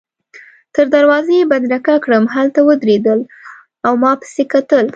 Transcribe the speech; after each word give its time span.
تر 0.75 0.85
دروازې 0.95 1.35
يې 1.39 1.49
بدرګه 1.51 1.95
کړم، 2.03 2.23
هلته 2.35 2.59
ودرېدل 2.63 3.19
او 3.85 3.93
ما 4.01 4.11
پسي 4.21 4.43
کتل. 4.53 4.85